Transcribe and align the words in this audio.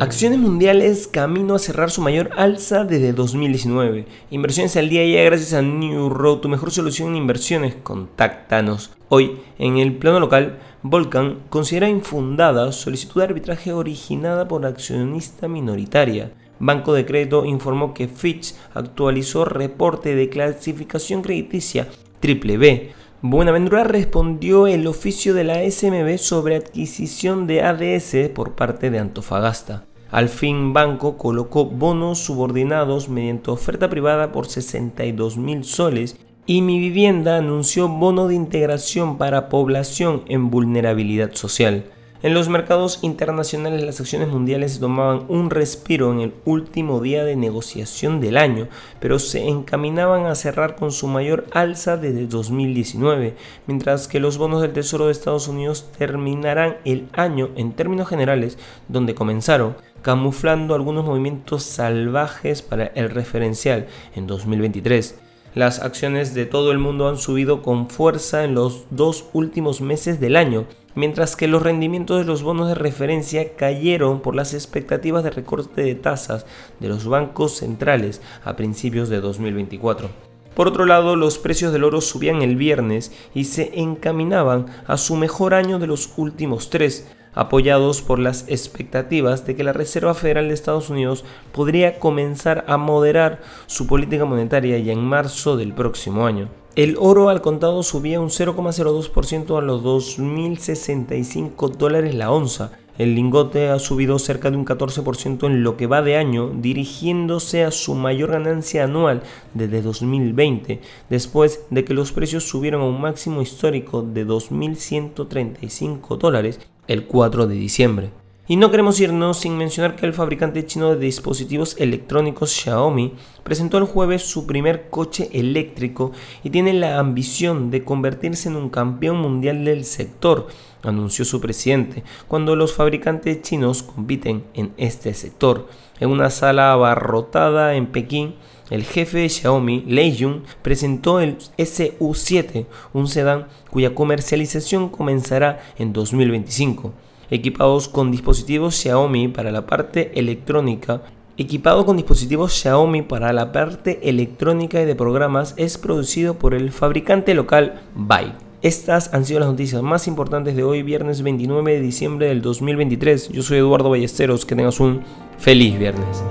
Acciones 0.00 0.38
mundiales 0.38 1.08
camino 1.08 1.54
a 1.54 1.58
cerrar 1.58 1.90
su 1.90 2.00
mayor 2.00 2.30
alza 2.38 2.84
desde 2.84 3.12
2019. 3.12 4.06
Inversiones 4.30 4.74
al 4.78 4.88
día 4.88 5.04
ya 5.04 5.22
gracias 5.24 5.52
a 5.52 5.60
New 5.60 6.08
Road, 6.08 6.38
tu 6.38 6.48
mejor 6.48 6.70
solución 6.70 7.10
en 7.10 7.16
inversiones. 7.16 7.76
Contáctanos. 7.82 8.92
Hoy, 9.10 9.40
en 9.58 9.76
el 9.76 9.98
plano 9.98 10.18
local, 10.18 10.58
Volcan 10.82 11.40
considera 11.50 11.90
infundada 11.90 12.72
solicitud 12.72 13.20
de 13.20 13.26
arbitraje 13.26 13.74
originada 13.74 14.48
por 14.48 14.64
accionista 14.64 15.48
minoritaria. 15.48 16.32
Banco 16.58 16.94
de 16.94 17.04
Crédito 17.04 17.44
informó 17.44 17.92
que 17.92 18.08
Fitch 18.08 18.54
actualizó 18.72 19.44
reporte 19.44 20.14
de 20.14 20.30
clasificación 20.30 21.20
crediticia 21.20 21.88
triple 22.20 22.56
B 22.56 22.92
Buenaventura 23.22 23.84
respondió 23.84 24.66
el 24.66 24.86
oficio 24.86 25.34
de 25.34 25.44
la 25.44 25.70
SMB 25.70 26.16
sobre 26.16 26.56
adquisición 26.56 27.46
de 27.46 27.60
ADS 27.60 28.30
por 28.34 28.54
parte 28.54 28.88
de 28.88 28.98
Antofagasta. 28.98 29.84
Al 30.10 30.28
fin 30.28 30.72
Banco 30.72 31.16
colocó 31.16 31.66
bonos 31.66 32.18
subordinados 32.18 33.08
mediante 33.08 33.50
oferta 33.50 33.88
privada 33.88 34.32
por 34.32 34.46
62 34.46 35.36
mil 35.36 35.64
soles 35.64 36.16
y 36.46 36.62
Mi 36.62 36.80
Vivienda 36.80 37.36
anunció 37.36 37.88
bono 37.88 38.26
de 38.26 38.34
integración 38.34 39.18
para 39.18 39.48
población 39.48 40.22
en 40.26 40.50
vulnerabilidad 40.50 41.34
social. 41.34 41.84
En 42.22 42.34
los 42.34 42.50
mercados 42.50 42.98
internacionales 43.00 43.82
las 43.82 43.98
acciones 43.98 44.28
mundiales 44.28 44.78
tomaban 44.78 45.24
un 45.28 45.48
respiro 45.48 46.12
en 46.12 46.20
el 46.20 46.34
último 46.44 47.00
día 47.00 47.24
de 47.24 47.34
negociación 47.34 48.20
del 48.20 48.36
año, 48.36 48.68
pero 49.00 49.18
se 49.18 49.48
encaminaban 49.48 50.26
a 50.26 50.34
cerrar 50.34 50.76
con 50.76 50.92
su 50.92 51.06
mayor 51.06 51.46
alza 51.52 51.96
desde 51.96 52.26
2019, 52.26 53.36
mientras 53.66 54.06
que 54.06 54.20
los 54.20 54.36
bonos 54.36 54.60
del 54.60 54.74
Tesoro 54.74 55.06
de 55.06 55.12
Estados 55.12 55.48
Unidos 55.48 55.86
terminarán 55.96 56.76
el 56.84 57.08
año 57.14 57.48
en 57.56 57.72
términos 57.72 58.06
generales 58.06 58.58
donde 58.88 59.14
comenzaron, 59.14 59.76
camuflando 60.02 60.74
algunos 60.74 61.06
movimientos 61.06 61.62
salvajes 61.62 62.60
para 62.60 62.88
el 62.88 63.08
referencial 63.08 63.86
en 64.14 64.26
2023. 64.26 65.18
Las 65.54 65.80
acciones 65.80 66.34
de 66.34 66.44
todo 66.46 66.70
el 66.70 66.78
mundo 66.78 67.08
han 67.08 67.16
subido 67.16 67.62
con 67.62 67.88
fuerza 67.88 68.44
en 68.44 68.54
los 68.54 68.84
dos 68.90 69.24
últimos 69.32 69.80
meses 69.80 70.20
del 70.20 70.36
año, 70.36 70.66
mientras 70.94 71.36
que 71.36 71.48
los 71.48 71.62
rendimientos 71.62 72.18
de 72.18 72.24
los 72.24 72.42
bonos 72.42 72.68
de 72.68 72.74
referencia 72.74 73.54
cayeron 73.56 74.20
por 74.20 74.34
las 74.34 74.54
expectativas 74.54 75.24
de 75.24 75.30
recorte 75.30 75.82
de 75.82 75.94
tasas 75.94 76.46
de 76.80 76.88
los 76.88 77.06
bancos 77.06 77.56
centrales 77.56 78.20
a 78.44 78.56
principios 78.56 79.08
de 79.08 79.20
2024. 79.20 80.08
Por 80.54 80.68
otro 80.68 80.84
lado, 80.84 81.16
los 81.16 81.38
precios 81.38 81.72
del 81.72 81.84
oro 81.84 82.00
subían 82.00 82.42
el 82.42 82.56
viernes 82.56 83.12
y 83.34 83.44
se 83.44 83.80
encaminaban 83.80 84.66
a 84.86 84.96
su 84.96 85.16
mejor 85.16 85.54
año 85.54 85.78
de 85.78 85.86
los 85.86 86.12
últimos 86.16 86.70
tres, 86.70 87.08
apoyados 87.32 88.02
por 88.02 88.18
las 88.18 88.44
expectativas 88.48 89.46
de 89.46 89.54
que 89.54 89.64
la 89.64 89.72
Reserva 89.72 90.14
Federal 90.14 90.48
de 90.48 90.54
Estados 90.54 90.90
Unidos 90.90 91.24
podría 91.52 91.98
comenzar 91.98 92.64
a 92.66 92.76
moderar 92.76 93.40
su 93.66 93.86
política 93.86 94.24
monetaria 94.24 94.78
ya 94.78 94.92
en 94.92 95.04
marzo 95.04 95.56
del 95.56 95.72
próximo 95.72 96.26
año. 96.26 96.59
El 96.76 96.96
oro 97.00 97.30
al 97.30 97.42
contado 97.42 97.82
subía 97.82 98.20
un 98.20 98.28
0,02% 98.28 99.58
a 99.58 99.60
los 99.60 99.82
2.065 99.82 101.72
dólares 101.72 102.14
la 102.14 102.30
onza. 102.30 102.70
El 102.96 103.16
lingote 103.16 103.70
ha 103.70 103.80
subido 103.80 104.20
cerca 104.20 104.52
de 104.52 104.56
un 104.56 104.64
14% 104.64 105.46
en 105.46 105.64
lo 105.64 105.76
que 105.76 105.88
va 105.88 106.00
de 106.00 106.16
año, 106.16 106.50
dirigiéndose 106.50 107.64
a 107.64 107.72
su 107.72 107.96
mayor 107.96 108.30
ganancia 108.30 108.84
anual 108.84 109.24
desde 109.52 109.82
2020, 109.82 110.80
después 111.08 111.64
de 111.70 111.84
que 111.84 111.94
los 111.94 112.12
precios 112.12 112.48
subieron 112.48 112.82
a 112.82 112.86
un 112.86 113.00
máximo 113.00 113.42
histórico 113.42 114.02
de 114.02 114.24
2.135 114.24 116.18
dólares 116.18 116.60
el 116.86 117.06
4 117.06 117.48
de 117.48 117.54
diciembre. 117.56 118.19
Y 118.50 118.56
no 118.56 118.72
queremos 118.72 118.98
irnos 118.98 119.38
sin 119.38 119.56
mencionar 119.56 119.94
que 119.94 120.04
el 120.06 120.12
fabricante 120.12 120.66
chino 120.66 120.90
de 120.90 120.98
dispositivos 120.98 121.76
electrónicos 121.78 122.50
Xiaomi 122.50 123.12
presentó 123.44 123.78
el 123.78 123.84
jueves 123.84 124.22
su 124.22 124.44
primer 124.44 124.90
coche 124.90 125.30
eléctrico 125.32 126.10
y 126.42 126.50
tiene 126.50 126.72
la 126.72 126.98
ambición 126.98 127.70
de 127.70 127.84
convertirse 127.84 128.48
en 128.48 128.56
un 128.56 128.68
campeón 128.68 129.18
mundial 129.18 129.64
del 129.64 129.84
sector, 129.84 130.48
anunció 130.82 131.24
su 131.24 131.40
presidente, 131.40 132.02
cuando 132.26 132.56
los 132.56 132.74
fabricantes 132.74 133.40
chinos 133.40 133.84
compiten 133.84 134.42
en 134.54 134.72
este 134.78 135.14
sector. 135.14 135.68
En 136.00 136.10
una 136.10 136.28
sala 136.28 136.72
abarrotada 136.72 137.76
en 137.76 137.86
Pekín, 137.86 138.34
el 138.68 138.82
jefe 138.82 139.18
de 139.18 139.28
Xiaomi, 139.28 139.84
Lei 139.86 140.18
Jun, 140.18 140.42
presentó 140.62 141.20
el 141.20 141.38
SU7, 141.56 142.66
un 142.94 143.06
sedán 143.06 143.46
cuya 143.70 143.94
comercialización 143.94 144.88
comenzará 144.88 145.60
en 145.78 145.92
2025 145.92 146.92
equipados 147.30 147.88
con 147.88 148.10
dispositivos 148.10 148.74
Xiaomi 148.74 149.28
para 149.28 149.50
la 149.50 149.66
parte 149.66 150.18
electrónica. 150.18 151.02
Equipado 151.36 151.86
con 151.86 151.96
dispositivos 151.96 152.52
Xiaomi 152.52 153.02
para 153.02 153.32
la 153.32 153.52
parte 153.52 154.08
electrónica 154.08 154.82
y 154.82 154.84
de 154.84 154.94
programas, 154.94 155.54
es 155.56 155.78
producido 155.78 156.34
por 156.34 156.54
el 156.54 156.70
fabricante 156.70 157.34
local 157.34 157.80
Byte. 157.94 158.34
Estas 158.62 159.14
han 159.14 159.24
sido 159.24 159.40
las 159.40 159.48
noticias 159.48 159.80
más 159.80 160.06
importantes 160.06 160.54
de 160.54 160.64
hoy, 160.64 160.82
viernes 160.82 161.22
29 161.22 161.72
de 161.72 161.80
diciembre 161.80 162.26
del 162.26 162.42
2023. 162.42 163.30
Yo 163.30 163.42
soy 163.42 163.56
Eduardo 163.56 163.88
Ballesteros, 163.88 164.44
que 164.44 164.54
tengas 164.54 164.80
un 164.80 165.00
feliz 165.38 165.78
viernes. 165.78 166.22